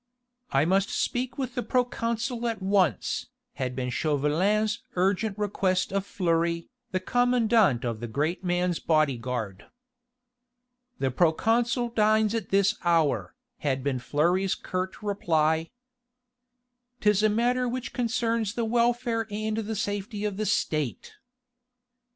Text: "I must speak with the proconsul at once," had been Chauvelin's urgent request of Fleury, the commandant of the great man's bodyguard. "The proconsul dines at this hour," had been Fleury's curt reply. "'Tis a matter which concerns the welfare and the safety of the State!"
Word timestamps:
"I 0.49 0.65
must 0.65 0.89
speak 0.89 1.37
with 1.37 1.53
the 1.53 1.61
proconsul 1.61 2.47
at 2.47 2.59
once," 2.59 3.27
had 3.61 3.75
been 3.75 3.91
Chauvelin's 3.91 4.81
urgent 4.95 5.37
request 5.37 5.93
of 5.93 6.07
Fleury, 6.07 6.67
the 6.89 6.99
commandant 6.99 7.85
of 7.85 7.99
the 7.99 8.07
great 8.07 8.43
man's 8.43 8.79
bodyguard. 8.79 9.67
"The 10.97 11.11
proconsul 11.11 11.89
dines 11.89 12.33
at 12.33 12.49
this 12.49 12.79
hour," 12.83 13.35
had 13.59 13.83
been 13.83 13.99
Fleury's 13.99 14.55
curt 14.55 15.03
reply. 15.03 15.69
"'Tis 16.99 17.21
a 17.21 17.29
matter 17.29 17.69
which 17.69 17.93
concerns 17.93 18.55
the 18.55 18.65
welfare 18.65 19.27
and 19.29 19.55
the 19.57 19.75
safety 19.75 20.25
of 20.25 20.35
the 20.35 20.47
State!" 20.47 21.13